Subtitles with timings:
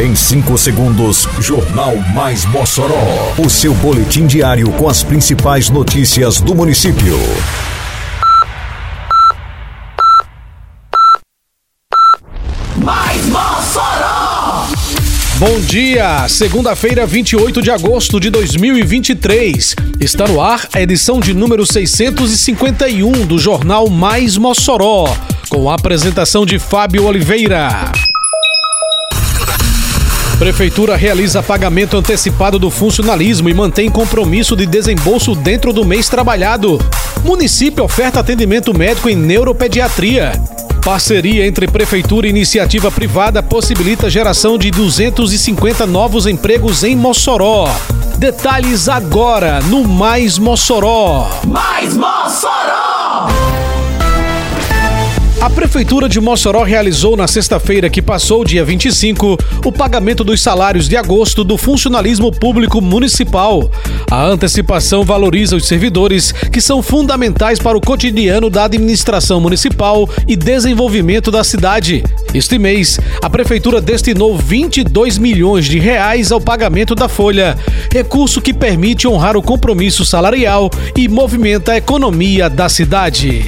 [0.00, 3.34] Em 5 segundos, Jornal Mais Mossoró.
[3.36, 7.18] O seu boletim diário com as principais notícias do município.
[12.78, 14.68] Mais Mossoró!
[15.36, 19.76] Bom dia, segunda-feira, 28 de agosto de 2023.
[20.00, 25.14] Está no ar a edição de número 651 do Jornal Mais Mossoró,
[25.50, 27.92] com a apresentação de Fábio Oliveira.
[30.40, 36.78] Prefeitura realiza pagamento antecipado do funcionalismo e mantém compromisso de desembolso dentro do mês trabalhado.
[37.22, 40.32] Município oferta atendimento médico em neuropediatria.
[40.82, 47.68] Parceria entre Prefeitura e iniciativa privada possibilita geração de 250 novos empregos em Mossoró.
[48.16, 51.28] Detalhes agora no Mais Mossoró.
[51.44, 53.59] Mais Mossoró!
[55.40, 60.86] A Prefeitura de Mossoró realizou na sexta-feira que passou, dia 25, o pagamento dos salários
[60.86, 63.70] de agosto do funcionalismo público municipal.
[64.10, 70.36] A antecipação valoriza os servidores, que são fundamentais para o cotidiano da administração municipal e
[70.36, 72.04] desenvolvimento da cidade.
[72.34, 77.56] Este mês, a Prefeitura destinou 22 milhões de reais ao pagamento da folha,
[77.90, 83.42] recurso que permite honrar o compromisso salarial e movimenta a economia da cidade.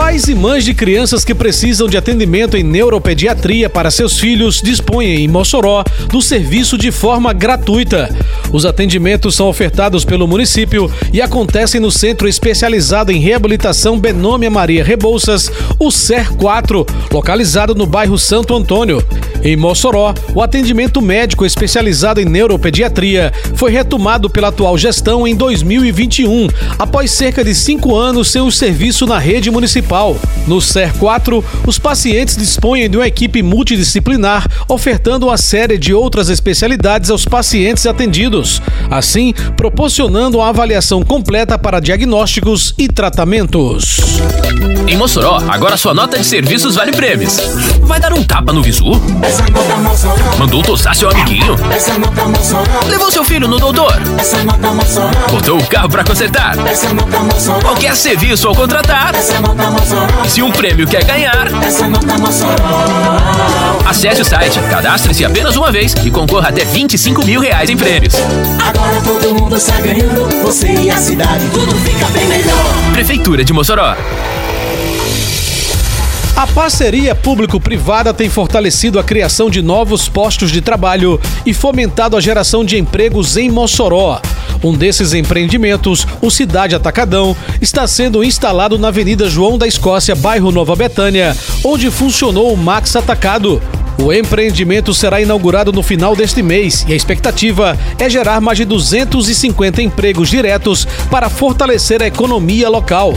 [0.00, 5.16] Pais e mães de crianças que precisam de atendimento em neuropediatria para seus filhos dispõem
[5.16, 8.08] em Mossoró do serviço de forma gratuita.
[8.50, 14.82] Os atendimentos são ofertados pelo município e acontecem no Centro Especializado em Reabilitação Benômia Maria
[14.82, 19.04] Rebouças, o SER 4, localizado no bairro Santo Antônio.
[19.42, 26.46] Em Mossoró, o atendimento médico especializado em neuropediatria foi retomado pela atual gestão em 2021,
[26.78, 30.16] após cerca de cinco anos sem o serviço na rede municipal.
[30.46, 36.28] No SER 4, os pacientes dispõem de uma equipe multidisciplinar, ofertando uma série de outras
[36.28, 43.98] especialidades aos pacientes atendidos, assim proporcionando uma avaliação completa para diagnósticos e tratamentos.
[44.86, 47.36] Em Mossoró, agora sua nota de serviços vale prêmios.
[47.82, 48.90] Vai dar um tapa no visu?
[50.38, 51.56] Mandou tosar seu amiguinho?
[52.88, 53.92] Levou seu filho no doutor?
[55.30, 56.56] Botou o carro para consertar?
[57.62, 59.12] Qualquer serviço ao contratar?
[60.26, 61.48] Se um prêmio quer ganhar?
[63.86, 68.14] Acesse o site, cadastre-se apenas uma vez e concorra até 25 mil reais em prêmios.
[68.58, 72.92] Agora todo mundo está ganhando, você e a cidade, tudo fica bem melhor.
[72.92, 73.94] Prefeitura de Mossoró.
[76.40, 82.20] A parceria público-privada tem fortalecido a criação de novos postos de trabalho e fomentado a
[82.20, 84.18] geração de empregos em Mossoró.
[84.64, 90.50] Um desses empreendimentos, o Cidade Atacadão, está sendo instalado na Avenida João da Escócia, bairro
[90.50, 93.60] Nova Betânia, onde funcionou o Max Atacado.
[93.98, 98.64] O empreendimento será inaugurado no final deste mês e a expectativa é gerar mais de
[98.64, 103.12] 250 empregos diretos para fortalecer a economia local.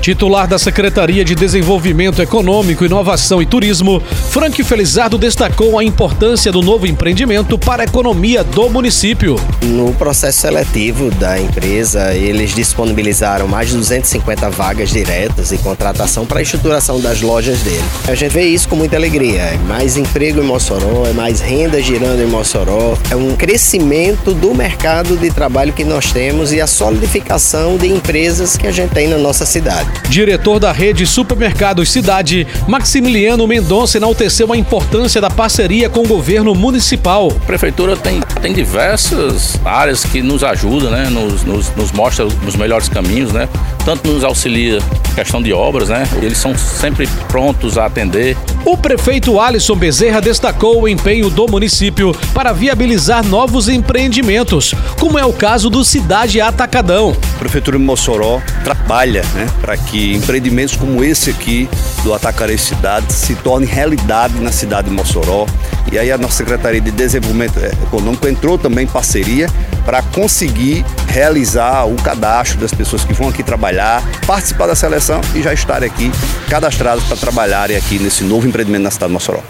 [0.00, 4.00] Titular da Secretaria de Desenvolvimento Econômico, Inovação e Turismo,
[4.30, 9.36] Frank Felizardo destacou a importância do novo empreendimento para a economia do município.
[9.62, 16.38] No processo seletivo da empresa, eles disponibilizaram mais de 250 vagas diretas e contratação para
[16.38, 17.84] a estruturação das lojas dele.
[18.06, 19.40] A gente vê isso com muita alegria.
[19.42, 24.54] É mais emprego em Mossoró, é mais renda girando em Mossoró, é um crescimento do
[24.54, 29.08] mercado de trabalho que nós temos e a solidificação de empresas que a gente tem
[29.08, 29.87] na nossa cidade.
[30.08, 36.54] Diretor da rede Supermercados Cidade, Maximiliano Mendonça enalteceu a importância da parceria com o governo
[36.54, 37.30] municipal.
[37.30, 41.08] A prefeitura tem, tem diversas áreas que nos ajudam, né?
[41.10, 43.48] Nos, nos, nos mostra os melhores caminhos, né?
[43.88, 46.06] Tanto nos auxilia em questão de obras, né?
[46.20, 48.36] Eles são sempre prontos a atender.
[48.66, 55.24] O prefeito Alisson Bezerra destacou o empenho do município para viabilizar novos empreendimentos, como é
[55.24, 57.16] o caso do Cidade Atacadão.
[57.36, 61.66] A Prefeitura de Mossoró trabalha né, para que empreendimentos como esse aqui
[62.04, 65.46] do Atacarei Cidade se tornem realidade na cidade de Mossoró.
[65.90, 69.48] E aí a nossa Secretaria de Desenvolvimento Econômico entrou também em parceria
[69.84, 75.42] para conseguir realizar o cadastro das pessoas que vão aqui trabalhar, participar da seleção e
[75.42, 76.12] já estarem aqui
[76.48, 79.40] cadastrados para trabalharem aqui nesse novo empreendimento na cidade de Mossoró.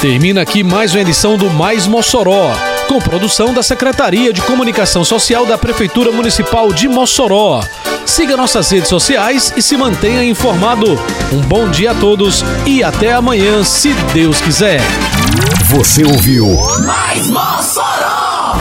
[0.00, 2.52] Termina aqui mais uma edição do Mais Mossoró,
[2.88, 7.62] com produção da Secretaria de Comunicação Social da Prefeitura Municipal de Mossoró.
[8.08, 10.98] Siga nossas redes sociais e se mantenha informado.
[11.30, 14.80] Um bom dia a todos e até amanhã, se Deus quiser.
[15.66, 16.46] Você ouviu
[16.86, 18.56] Mais Mossoró!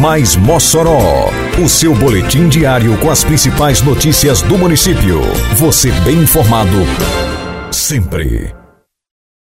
[0.00, 1.30] Mais Mossoró,
[1.62, 5.20] o seu boletim diário com as principais notícias do município.
[5.56, 6.78] Você bem informado
[7.70, 8.57] sempre.